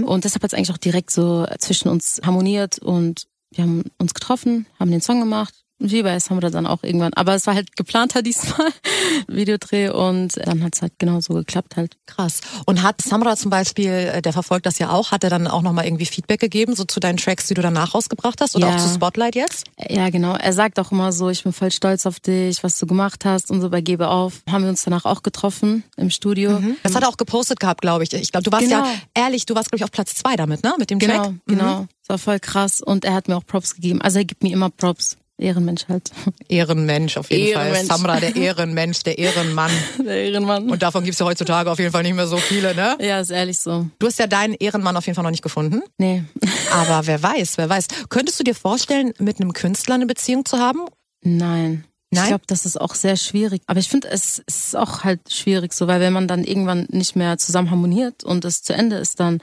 [0.03, 4.13] Und deshalb hat es eigentlich auch direkt so zwischen uns harmoniert und wir haben uns
[4.13, 5.60] getroffen, haben den Song gemacht.
[5.83, 7.13] Wie bei haben wir dann auch irgendwann.
[7.15, 8.67] Aber es war halt geplanter diesmal,
[9.27, 11.97] Videodreh und dann hat es halt genau so geklappt halt.
[12.05, 12.41] Krass.
[12.65, 15.61] Und hat Samra zum Beispiel, äh, der verfolgt das ja auch, hat er dann auch
[15.61, 18.75] nochmal irgendwie Feedback gegeben, so zu deinen Tracks, die du danach rausgebracht hast oder Ja.
[18.75, 19.65] auch zu Spotlight jetzt?
[19.89, 20.35] Ja, genau.
[20.35, 23.49] Er sagt auch immer so, ich bin voll stolz auf dich, was du gemacht hast
[23.49, 24.41] und so bei Gebe auf.
[24.49, 26.61] Haben wir uns danach auch getroffen im Studio.
[26.83, 28.13] Das hat er auch gepostet gehabt, glaube ich.
[28.13, 28.83] Ich glaube, du warst Genau.
[28.85, 30.73] ja, ehrlich, du warst, glaube ich, auf Platz zwei damit, ne?
[30.77, 31.33] Mit dem Genau, Track.
[31.47, 31.87] genau.
[32.01, 34.01] Das war voll krass und er hat mir auch Props gegeben.
[34.01, 35.17] Also er gibt mir immer Props.
[35.41, 36.11] Ehrenmensch halt.
[36.47, 37.67] Ehrenmensch auf jeden Fall.
[37.67, 37.87] Ehrenmensch.
[37.87, 39.71] Samra, der Ehrenmensch, der Ehrenmann.
[39.99, 40.69] Der Ehrenmann.
[40.69, 42.97] Und davon gibt's ja heutzutage auf jeden Fall nicht mehr so viele, ne?
[42.99, 43.87] ja, ist ehrlich so.
[43.99, 45.81] Du hast ja deinen Ehrenmann auf jeden Fall noch nicht gefunden.
[45.97, 46.23] Nee.
[46.71, 47.87] Aber wer weiß, wer weiß.
[48.09, 50.81] Könntest du dir vorstellen, mit einem Künstler eine Beziehung zu haben?
[51.23, 51.85] Nein.
[52.13, 52.23] Nein?
[52.23, 53.61] Ich glaube, das ist auch sehr schwierig.
[53.67, 56.87] Aber ich finde, es, es ist auch halt schwierig so, weil wenn man dann irgendwann
[56.89, 59.39] nicht mehr zusammen harmoniert und es zu Ende ist, dann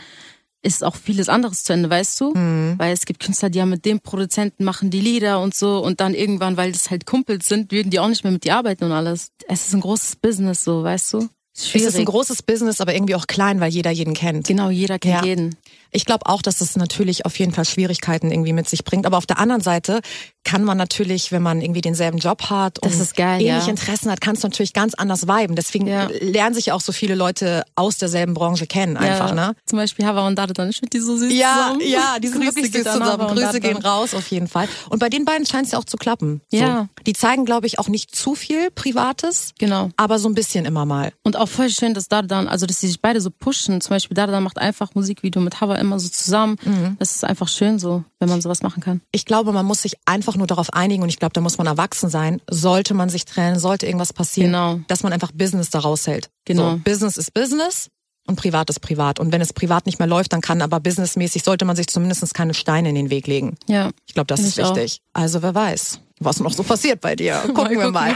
[0.63, 2.35] ist auch vieles anderes zu Ende, weißt du?
[2.79, 6.01] Weil es gibt Künstler, die haben mit dem Produzenten machen die Lieder und so und
[6.01, 8.85] dann irgendwann, weil das halt Kumpels sind, würden die auch nicht mehr mit dir arbeiten
[8.85, 9.29] und alles.
[9.49, 11.29] Es ist ein großes Business so, weißt du?
[11.55, 14.47] Es ist ein großes Business, aber irgendwie auch klein, weil jeder jeden kennt.
[14.47, 15.25] Genau, jeder kennt Ja.
[15.25, 15.57] jeden.
[15.91, 19.07] Ich glaube auch, dass es natürlich auf jeden Fall Schwierigkeiten irgendwie mit sich bringt.
[19.07, 20.01] Aber auf der anderen Seite
[20.45, 23.69] kann man natürlich, wenn man irgendwie denselben Job hat und geil, ähnliche ja.
[23.69, 25.57] Interessen hat, kann es natürlich ganz anders viben.
[25.57, 26.09] Deswegen Ja.
[26.21, 29.35] lernen sich auch so viele Leute aus derselben Branche kennen einfach, ja.
[29.49, 29.55] ne?
[29.67, 31.81] Zum Beispiel Hava und Dadan, ich finde die so süß Ja, zusammen.
[31.87, 33.27] ja, die sind Grüße wirklich süß zusammen.
[33.37, 34.69] Grüße gehen raus auf jeden Fall.
[34.89, 36.41] Und bei den beiden scheint es ja auch zu klappen.
[36.51, 36.57] So.
[36.57, 36.89] Ja.
[37.07, 39.91] Die zeigen, glaube ich, auch nicht zu viel Privates, Genau.
[39.97, 41.13] aber so ein bisschen immer mal.
[41.23, 43.81] Und auch voll schön, dass Dardan, also dass sie sich beide so pushen.
[43.81, 46.57] Zum Beispiel Dardan macht einfach Musikvideo mit Hava immer so zusammen.
[46.65, 46.97] Mhm.
[46.99, 49.01] Das ist einfach schön so, wenn man sowas machen kann.
[49.13, 51.67] Ich glaube, man muss sich einfach nur darauf einigen und ich glaube, da muss man
[51.67, 52.41] erwachsen sein.
[52.51, 54.81] Sollte man sich trennen, sollte irgendwas passieren, Genau.
[54.89, 56.31] dass man einfach Business daraus hält.
[56.45, 56.73] Genau.
[56.73, 57.91] So, Business ist Business
[58.27, 59.19] und privat ist privat.
[59.21, 62.35] Und wenn es privat nicht mehr läuft, dann kann aber businessmäßig, sollte man sich zumindest
[62.35, 63.57] keine Steine in den Weg legen.
[63.69, 63.91] Ja.
[64.07, 64.77] Ich glaube, das ist ich auch.
[64.77, 65.01] wichtig.
[65.15, 67.37] Also wer weiß, was noch so passiert bei dir.
[67.55, 68.15] Gucken wir mal.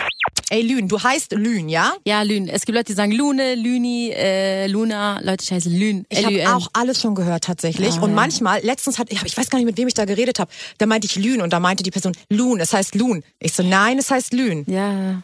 [0.52, 1.94] Ey, Lün, du heißt Lün, ja?
[2.06, 2.46] Ja, Lün.
[2.46, 5.18] Es gibt Leute, die sagen Lune, Lüni, äh, Luna.
[5.22, 6.04] Leute, ich heiße Lün.
[6.10, 7.94] Ich habe auch alles schon gehört tatsächlich.
[7.94, 8.16] Ah, und ja.
[8.16, 11.06] manchmal, letztens hat, ich weiß gar nicht, mit wem ich da geredet habe, da meinte
[11.06, 13.22] ich Lün und da meinte die Person Lun, es heißt Lun.
[13.38, 14.66] Ich so, nein, es heißt Lün.
[14.68, 15.22] Ja,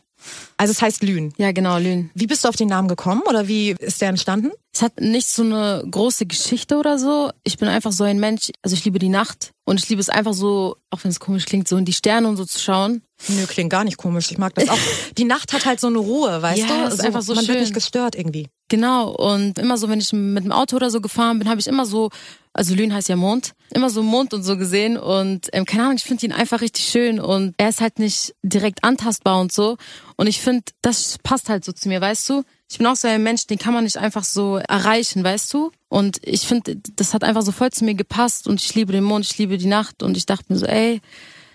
[0.57, 1.35] Also es heißt Lün.
[1.37, 2.09] ja, genau, Lün.
[2.15, 4.51] Wie bist du auf den Namen gekommen oder wie ist der entstanden?
[4.75, 7.33] Es hat nicht so eine große Geschichte oder so.
[7.45, 10.09] Ich bin einfach so ein Mensch, also ich liebe die Nacht und ich liebe es
[10.09, 13.03] einfach so, auch wenn es komisch klingt, so in die Sterne und so zu schauen.
[13.27, 14.31] Nö, klingt gar nicht komisch.
[14.31, 14.79] Ich mag das auch.
[15.19, 16.87] Die Nacht hat halt so eine Ruhe, weißt Ja, du?
[16.87, 17.63] es ist einfach so Man wird schön.
[17.65, 18.49] nicht gestört irgendwie.
[18.69, 21.67] Genau, und immer so, wenn ich mit dem Auto oder so gefahren bin, habe ich
[21.67, 22.11] immer so,
[22.53, 25.97] also Lün heißt ja Mond, immer so Mond und so gesehen und ähm, keine Ahnung,
[25.97, 29.79] ich finde ihn einfach richtig schön und er ist halt nicht direkt antastbar und so
[30.17, 32.43] und ich finde, das passt halt so zu mir, weißt du?
[32.71, 35.71] Ich bin auch so ein Mensch, den kann man nicht einfach so erreichen, weißt du?
[35.89, 39.05] Und ich finde, das hat einfach so voll zu mir gepasst und ich liebe den
[39.05, 41.01] Mond, ich liebe die Nacht und ich dachte mir so, ey,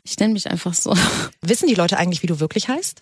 [0.03, 0.93] ich nenne mich einfach so.
[1.41, 3.01] Wissen die Leute eigentlich, wie du wirklich heißt?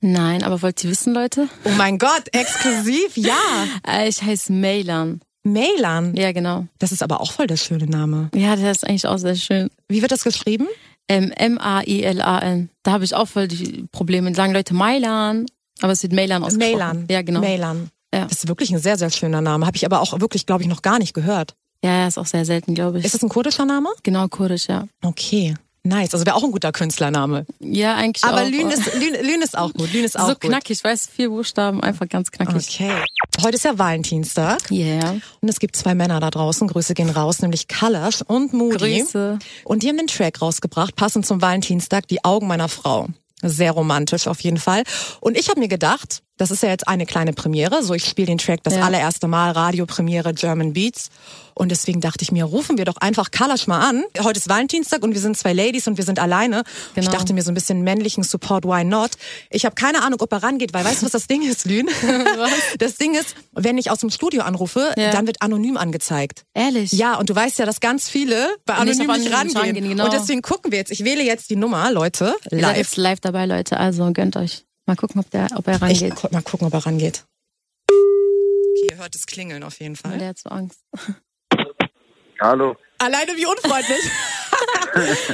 [0.00, 1.48] Nein, aber wollt ihr wissen, Leute?
[1.64, 3.34] Oh mein Gott, exklusiv, ja.
[3.86, 5.20] Äh, Ich heiße Mailan.
[5.42, 6.14] Mailan.
[6.16, 6.66] Ja, genau.
[6.78, 8.30] Das ist aber auch voll der schöne Name.
[8.34, 9.70] Ja, der ist eigentlich auch sehr schön.
[9.88, 10.66] Wie wird das geschrieben?
[11.08, 12.68] Ähm, M-A-I-L-A-N.
[12.82, 14.34] Da habe ich auch voll die Probleme.
[14.34, 15.46] Sagen Leute Mailan,
[15.80, 16.72] aber es wird Mailan ausgesprochen.
[16.78, 17.06] Mailan.
[17.08, 17.40] Ja, genau.
[17.40, 17.90] Mailan.
[18.12, 18.24] Ja.
[18.26, 19.66] Das ist wirklich ein sehr, sehr schöner Name.
[19.66, 21.54] Habe ich aber auch wirklich, glaube ich, noch gar nicht gehört.
[21.84, 23.04] Ja, ja, ist auch sehr selten, glaube ich.
[23.04, 23.88] Ist es ein kurdischer Name?
[24.02, 24.86] genau kurdisch, ja.
[25.04, 25.54] Okay.
[25.86, 27.46] Nice, also wäre auch ein guter Künstlername.
[27.60, 28.48] Ja, eigentlich Aber auch.
[28.48, 29.92] Lün ist, Lün, Lün ist auch gut.
[29.92, 30.40] Lün ist auch so gut.
[30.40, 32.68] knackig, weißt du, vier Buchstaben, einfach ganz knackig.
[32.68, 32.92] Okay.
[33.42, 34.70] Heute ist ja Valentinstag.
[34.70, 35.16] Yeah.
[35.40, 39.00] Und es gibt zwei Männer da draußen, Grüße gehen raus, nämlich Kalash und Moody.
[39.02, 39.38] Grüße.
[39.64, 43.08] Und die haben den Track rausgebracht, passend zum Valentinstag, Die Augen meiner Frau.
[43.42, 44.82] Sehr romantisch auf jeden Fall.
[45.20, 48.26] Und ich habe mir gedacht, das ist ja jetzt eine kleine Premiere, so ich spiele
[48.26, 48.82] den Track das Ja.
[48.84, 51.08] allererste Mal, Radiopremiere German Beats.
[51.58, 54.04] Und deswegen dachte ich mir, rufen wir doch einfach Kalash mal an.
[54.22, 56.64] Heute ist Valentinstag und wir sind zwei Ladies und wir sind alleine.
[56.94, 57.06] Genau.
[57.06, 59.12] Ich dachte mir so ein bisschen männlichen Support, why not?
[59.48, 61.88] Ich habe keine Ahnung, ob er rangeht, weil weißt du, was das Ding ist, Lün?
[62.78, 65.10] das Ding ist, wenn ich aus dem Studio anrufe, Ja.
[65.12, 66.44] dann wird anonym angezeigt.
[66.52, 66.92] Ehrlich?
[66.92, 69.46] Ja, und du weißt ja, dass ganz viele bei Nicht anonym nicht anonym rangehen.
[69.46, 70.04] nicht rangehen, genau.
[70.04, 70.90] Und deswegen gucken wir jetzt.
[70.92, 72.76] Ich wähle jetzt die Nummer, Leute, Ihr live.
[72.76, 74.65] jetzt live dabei, Leute, also gönnt euch.
[74.86, 76.14] Mal gucken, ob, der, ob er Ich rangeht.
[76.16, 77.24] gu mal gucken, ob er rangeht.
[77.88, 80.18] Okay, ihr hört es klingeln auf jeden Fall.
[80.18, 80.80] Der hat so Angst.
[82.40, 84.10] Hallo, Alleine wie unfreundlich.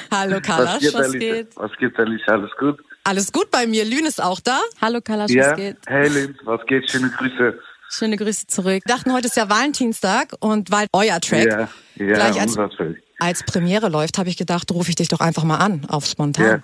[0.10, 0.80] Hallo was Kalash.
[0.80, 1.56] geht, was geht?
[1.56, 2.32] Was geht, Alicia?
[2.34, 2.80] Alles gut?
[3.04, 3.84] Alles gut bei mir.
[3.84, 4.60] Lün ist auch da.
[4.80, 5.50] Hallo Kalash, Ja?
[5.50, 5.76] was geht?
[5.86, 6.90] Hey, Linz, was geht?
[6.90, 7.58] Schöne Grüße.
[7.90, 8.82] Schöne Grüße zurück.
[8.86, 12.70] Wir dachten, heute ist ja Valentinstag und weil euer Track Ja, ja, gleich als, unser
[12.70, 12.96] Track.
[13.18, 16.10] als Premiere läuft, habe ich gedacht, rufe ich dich doch einfach mal an, auf Ja,
[16.10, 16.62] spontan.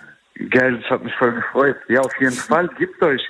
[0.49, 1.77] Geil, das hat mich voll gefreut.
[1.87, 3.21] Ja, auf jeden Fall, gebt euch.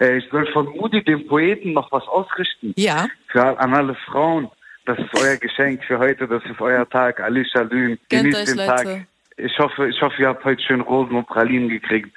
[0.00, 2.74] Äh, ich soll von Moody, dem Poeten, noch was ausrichten.
[2.76, 3.06] Ja.
[3.28, 4.50] Für, an alle Frauen.
[4.86, 7.20] Das ist euer Geschenk für heute, das ist euer Tag.
[7.20, 8.68] Alicia Lün, Gönnt genießt den Leute.
[8.68, 9.06] Tag.
[9.36, 12.10] Ich hoffe, ich hoffe, ihr habt heute schön Rosen und Pralinen gekriegt.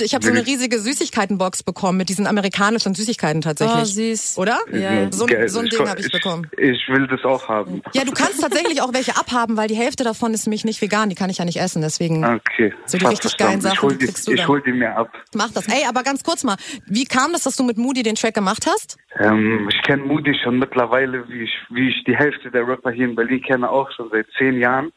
[0.00, 3.80] Ich habe so eine riesige Süßigkeitenbox bekommen mit diesen amerikanischen Süßigkeiten tatsächlich.
[3.80, 4.38] Oh, süß.
[4.38, 4.58] Oder?
[4.72, 5.10] Ja.
[5.12, 6.46] So, so ein ich Ding habe ich bekommen.
[6.56, 7.82] Ich will das auch haben.
[7.92, 11.08] Ja, du kannst tatsächlich auch welche abhaben, weil die Hälfte davon ist nämlich nicht vegan,
[11.08, 12.72] die kann ich ja nicht essen, deswegen Okay.
[12.86, 13.62] So die fast richtig geilen verstanden.
[13.62, 15.10] Sachen, Ich hol die kriegst du ich hol die mir ab.
[15.34, 15.66] mach das.
[15.68, 16.56] Ey, aber ganz kurz mal,
[16.86, 18.96] wie kam das, dass du mit Moody den Track gemacht hast?
[19.18, 23.06] Ähm, ich kenne Moody schon mittlerweile, wie ich, wie ich die Hälfte der Rapper hier
[23.06, 24.90] in Berlin kenne, auch schon seit zehn Jahren.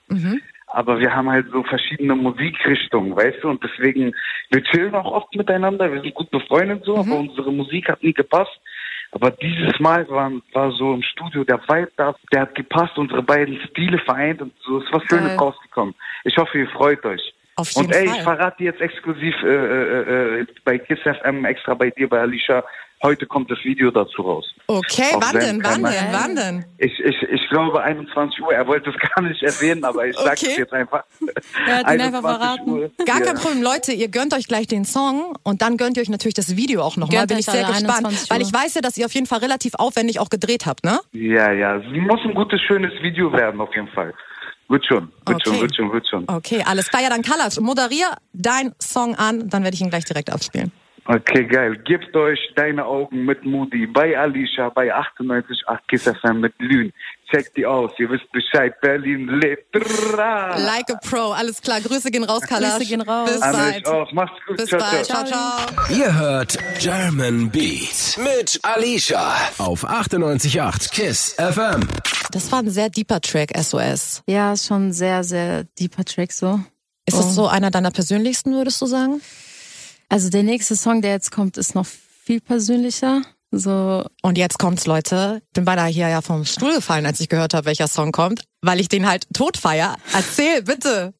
[0.73, 4.13] Aber wir haben halt so verschiedene Musikrichtungen, weißt du, und deswegen,
[4.49, 8.13] wir chillen auch oft miteinander, wir sind gut befreundet so, aber unsere Musik hat nie
[8.13, 8.57] gepasst.
[9.12, 13.21] Aber dieses Mal war, war so im Studio der Vibe da, der hat gepasst, unsere
[13.21, 15.93] beiden Stile vereint und so ist was Schönes rausgekommen.
[16.23, 17.34] Ich hoffe, ihr freut euch.
[17.57, 18.17] Auf jeden und ey, Fall.
[18.17, 22.21] ich verrate dir jetzt exklusiv äh, äh, äh, bei Kiss FM, extra bei dir, bei
[22.21, 22.63] Alicia,
[23.03, 24.45] heute kommt das Video dazu raus.
[24.67, 26.65] Okay, Auf wann denn, wann denn, wann denn?
[26.77, 28.53] Ich, ich, ich glaube 21 Uhr.
[28.53, 30.55] Er wollte es gar nicht erwähnen, aber ich Okay.
[30.57, 31.03] jetzt einfach.
[31.67, 32.69] Er hat ihn einfach 21 verraten.
[32.71, 32.91] Uhr.
[33.05, 33.25] Gar ja.
[33.25, 36.35] kein Problem, Leute, ihr gönnt euch gleich den Song und dann gönnt ihr euch natürlich
[36.35, 37.19] das Video auch nochmal.
[37.19, 39.39] Gönnt Bin ich sehr gespannt, 21 weil ich weiß ja, dass ihr auf jeden Fall
[39.39, 40.99] relativ aufwendig auch gedreht habt, ne?
[41.11, 41.77] Ja, ja.
[41.77, 44.13] Es muss ein gutes, schönes Video werden, auf jeden Fall.
[44.69, 45.61] Wird schon, wird schon, Okay.
[45.63, 46.23] wird schon, wird schon.
[46.27, 47.01] Okay, alles klar.
[47.01, 50.71] Ja, dann Kalash, moderier dein Song an, dann werde ich ihn gleich direkt abspielen.
[51.13, 51.76] Okay, geil.
[51.84, 56.93] Gebt euch deine Augen mit Moody bei Alicia, bei 98.8 Kiss FM mit Lün.
[57.30, 58.80] Checkt die aus, ihr wisst Bescheid.
[58.80, 59.76] Berlin lebt.
[59.76, 61.82] Like a Pro, alles klar.
[61.82, 62.78] Grüße gehen raus, Kalash.
[62.78, 63.30] Grüße gehen raus.
[63.30, 63.88] Bis An bald.
[63.88, 64.12] euch auch.
[64.13, 64.56] Macht's gut.
[64.56, 65.06] Bis ciao, bald.
[65.06, 65.26] ciao.
[65.26, 65.97] Ciao, ciao.
[65.97, 71.89] Ihr hört German Beat mit Alicia auf 98.8 KISS FM.
[72.32, 74.24] Das war ein sehr deeper Track, SOS.
[74.28, 76.62] Ja, ist schon ein sehr, sehr deeper Track so.
[77.06, 79.19] Ist das so einer deiner persönlichsten, würdest du sagen?
[80.12, 83.21] Also der nächste Song, der jetzt kommt, ist noch viel persönlicher.
[83.50, 85.41] So, Und jetzt kommt's, Leute.
[85.54, 88.82] Bin beinahe hier ja vom Stuhl gefallen, als ich gehört habe, welcher Song kommt, weil
[88.82, 89.95] ich den halt tot feier.
[90.13, 91.13] Erzähl, bitte.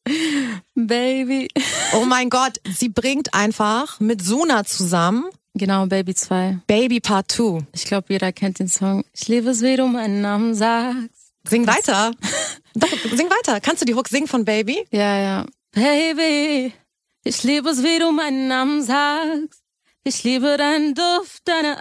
[0.74, 1.48] Baby.
[1.94, 5.24] Oh mein Gott, sie bringt einfach mit Suna zusammen
[5.54, 6.60] Genau, Baby 2.
[6.66, 7.66] Baby Part 2.
[7.72, 9.04] Ich glaube, jeder kennt den Song.
[9.14, 11.32] Ich liebe es, wie du meinen Namen sagst.
[11.48, 12.12] Sing weiter.
[12.74, 13.60] Doch, sing weiter.
[13.60, 14.86] Kannst du die Hook singen von Baby?
[14.90, 15.46] Ja, ja.
[15.72, 16.72] Baby,
[17.24, 19.62] ich liebe es, wie du meinen Namen sagst.
[20.04, 21.76] Ich liebe deinen Duft, deine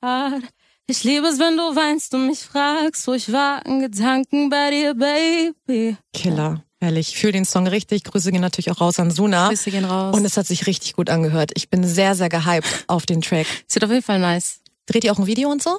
[0.00, 0.42] Art.
[0.86, 4.70] Ich liebe es, wenn du weinst und mich fragst, wo ich war in Gedanken bei
[4.70, 5.96] dir, Baby.
[6.12, 6.62] Killer.
[6.80, 8.04] Ehrlich, ich fühle den Song richtig.
[8.04, 9.48] Grüße gehen natürlich auch raus an Suna.
[9.48, 10.16] Grüße gehen raus.
[10.16, 11.50] Und es hat sich richtig gut angehört.
[11.54, 13.46] Ich bin sehr, sehr gehypt auf den Track.
[13.66, 14.60] Sieht auf jeden Fall nice.
[14.86, 15.78] Dreht ihr auch ein Video und so?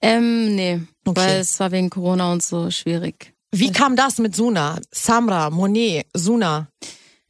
[0.00, 0.80] Ähm, nee.
[1.04, 1.20] Okay.
[1.20, 3.34] Weil es war wegen Corona und so schwierig.
[3.50, 4.78] Wie kam das mit Suna?
[4.92, 6.68] Samra, Monet, Suna.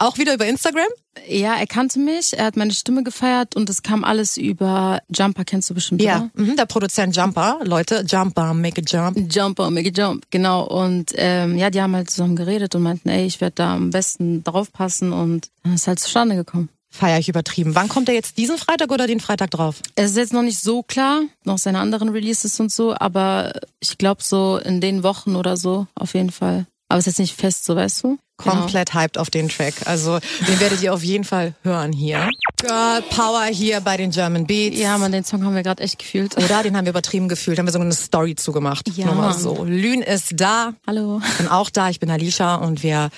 [0.01, 0.89] Auch wieder über Instagram?
[1.29, 5.45] Ja, er kannte mich, er hat meine Stimme gefeiert und es kam alles über Jumper,
[5.45, 7.59] kennst du bestimmt, Ja, mhm, der Produzent Jumper.
[7.65, 9.31] Leute, Jumper, make a jump.
[9.31, 10.67] Jumper, make a jump, genau.
[10.67, 13.91] Und ähm, ja, die haben halt zusammen geredet und meinten, ey, ich werde da am
[13.91, 16.71] besten drauf passen und dann ist halt zustande gekommen.
[16.89, 17.75] Feier ich übertrieben.
[17.75, 19.83] Wann kommt er jetzt diesen Freitag oder den Freitag drauf?
[19.97, 23.99] Es ist jetzt noch nicht so klar, noch seine anderen Releases und so, aber ich
[23.99, 26.67] glaube so in den Wochen oder so auf jeden Fall.
[26.89, 28.19] Aber es ist jetzt nicht fest, so weißt du?
[28.43, 29.75] Komplett hyped auf den Track.
[29.87, 32.29] Also den werdet ihr auf jeden Fall hören hier.
[32.61, 34.77] Girl Power hier bei den German Beats.
[34.77, 34.89] Genau.
[34.89, 36.37] Ja, man, den Song haben wir gerade echt gefühlt.
[36.37, 36.63] Oder?
[36.63, 37.59] Den haben wir übertrieben gefühlt.
[37.59, 38.89] Haben wir sogar eine Story zugemacht.
[38.97, 39.65] Ja, Nur mal so.
[39.65, 40.75] Lün ist da.
[40.87, 41.21] Hallo.
[41.25, 41.89] Ich bin auch da.
[41.91, 43.11] Ich bin Alicia und wir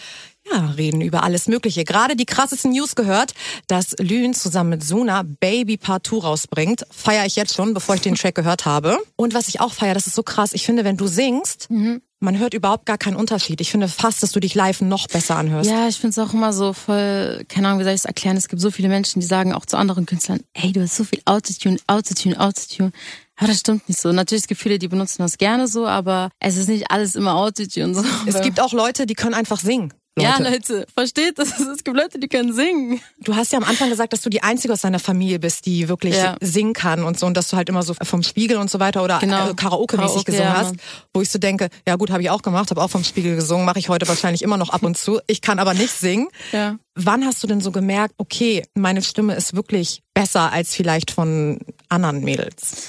[0.52, 1.85] ja, reden über alles Mögliche.
[1.85, 3.32] Gerade die krassesten News gehört,
[3.68, 6.85] dass Lün zusammen mit Suna Baby Part 2 rausbringt.
[6.90, 8.98] Feiere ich jetzt schon, bevor ich den Track gehört habe.
[9.16, 10.52] Und was ich auch feiere, das ist so krass.
[10.52, 12.02] Ich finde, wenn du singst, Mhm.
[12.22, 13.61] Man hört überhaupt gar keinen Unterschied.
[13.61, 15.68] Ich finde fast, dass du dich live noch besser anhörst.
[15.68, 18.37] Ja, ich finde es auch immer so voll, keine Ahnung, wie soll ich es erklären?
[18.37, 21.04] Es gibt so viele Menschen, die sagen auch zu anderen Künstlern, ey, du hast so
[21.04, 22.92] viel Autotune, Autotune, Autotune.
[23.37, 24.12] Aber das stimmt nicht so.
[24.12, 27.35] Natürlich, es gibt viele, die benutzen das gerne so, aber es ist nicht alles immer
[27.35, 28.04] Autotune so.
[28.26, 29.92] Es gibt auch Leute, die können einfach singen.
[30.14, 30.29] Leute.
[30.29, 31.59] Ja, Leute, versteht das?
[31.59, 33.01] Es gibt Leute, die können singen.
[33.20, 35.88] Du hast ja am Anfang gesagt, dass du die Einzige aus deiner Familie bist, die
[35.88, 36.37] wirklich Ja.
[36.40, 39.03] singen kann und so und dass du halt immer so vom Spiegel und so weiter
[39.03, 39.48] oder Genau.
[39.51, 40.75] äh, Karaoke-mäßig Karaoke, gesungen ja, hast,
[41.14, 43.64] wo ich so denke, ja gut, habe ich auch gemacht, habe auch vom Spiegel gesungen,
[43.64, 45.18] mache ich heute wahrscheinlich immer noch ab und zu.
[45.29, 46.29] Ich kann aber nicht singen.
[46.53, 46.77] Ja.
[46.94, 51.59] Wann hast du denn so gemerkt, okay, meine Stimme ist wirklich besser als vielleicht von
[51.88, 52.87] anderen Mädels?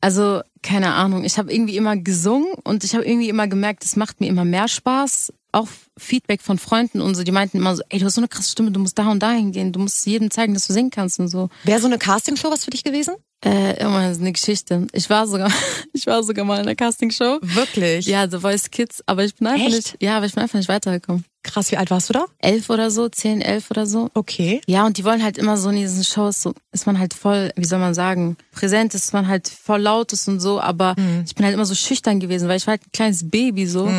[0.00, 1.24] Also, keine Ahnung.
[1.24, 4.44] Ich habe irgendwie immer gesungen und ich habe irgendwie immer gemerkt, es macht mir immer
[4.44, 5.32] mehr Spaß.
[5.58, 5.68] Auch
[5.98, 8.50] Feedback von Freunden und so, die meinten immer so, ey, du hast so eine krasse
[8.50, 11.18] Stimme, du musst da und da hingehen, du musst jedem zeigen, dass du singen kannst
[11.18, 11.48] und so.
[11.64, 13.16] Wäre so eine Castingshow was für dich gewesen?
[13.44, 14.86] Äh, immer eine Geschichte.
[14.92, 15.50] Ich war sogar,
[15.92, 17.38] ich war sogar mal in einer Castingshow.
[17.42, 18.06] Wirklich?
[18.06, 19.76] Ja, The Voice Kids, aber ich bin einfach Echt?
[19.76, 21.24] nicht, ja, aber ich bin einfach nicht weitergekommen.
[21.48, 22.26] Krass, wie alt warst du da?
[22.40, 24.10] Elf oder so, zehn, elf oder so.
[24.14, 24.60] Okay.
[24.66, 27.50] Ja, und die wollen halt immer so in diesen Shows, so ist man halt voll,
[27.56, 31.34] wie soll man sagen, präsent, ist man halt voll laut ist und so, aber ich
[31.34, 33.90] bin halt immer so schüchtern gewesen, weil ich war halt ein kleines Baby so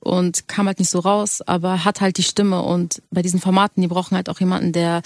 [0.00, 3.82] und kam halt nicht so raus, aber hat halt die Stimme und bei diesen Formaten,
[3.82, 5.02] die brauchen halt auch jemanden, der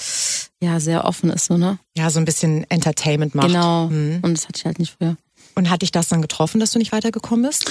[0.63, 1.79] ja sehr offen ist, so, ne?
[1.97, 3.49] Ja, so ein bisschen Entertainment macht.
[3.49, 3.87] Genau.
[3.87, 5.17] Und das hatte ich halt nicht früher.
[5.55, 7.71] Und hat dich das dann getroffen, dass du nicht weitergekommen bist?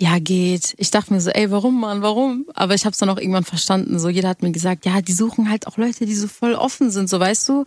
[0.00, 0.74] Ja, geht.
[0.76, 2.46] Ich dachte mir so, ey, warum, Mann, warum?
[2.54, 3.98] Aber ich hab's dann auch irgendwann verstanden.
[4.00, 6.90] So, jeder hat mir gesagt, ja, die suchen halt auch Leute, die so voll offen
[6.90, 7.60] sind, so weißt du.
[7.60, 7.66] Und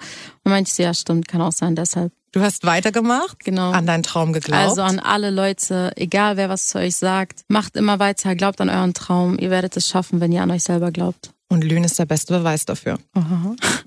[0.52, 2.12] meinte ich so, ja, stimmt, kann auch sein, deshalb.
[2.34, 3.72] Du hast weitergemacht, Genau.
[3.72, 4.62] an deinen Traum geglaubt.
[4.62, 8.70] Also an alle Leute, egal wer was zu euch sagt, macht immer weiter, glaubt an
[8.70, 9.40] euren Traum.
[9.40, 11.32] Ihr werdet es schaffen, wenn ihr an euch selber glaubt.
[11.50, 12.98] Und Lüne ist der beste Beweis dafür.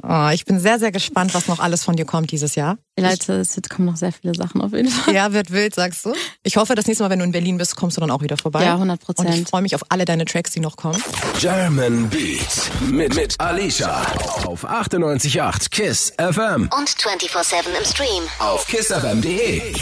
[0.03, 2.79] Oh, ich bin sehr, sehr gespannt, was noch alles von dir kommt dieses Jahr.
[2.99, 5.15] Leute, es kommen noch sehr viele Sachen auf jeden Fall.
[5.15, 6.15] Ja, wird wild, sagst du.
[6.43, 8.39] Ich hoffe, das nächste Mal, wenn du in Berlin bist, kommst du dann auch wieder
[8.39, 8.65] vorbei.
[8.65, 9.19] Ja, 100%.
[9.19, 11.03] Und ich freue mich auf alle deine Tracks, die noch kommen.
[11.39, 14.03] German Beat mit, mit Alicia
[14.47, 18.23] auf 98.8 KISS FM Und 24-7 im Stream.
[18.39, 19.75] auf kissfm.de.